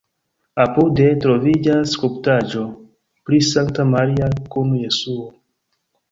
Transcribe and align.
Apude 0.61 1.03
troviĝas 1.25 1.91
skulptaĵo 1.97 2.63
pri 3.29 3.39
Sankta 3.49 3.85
Maria 3.91 4.31
kun 4.55 4.73
Jesuo. 4.79 5.29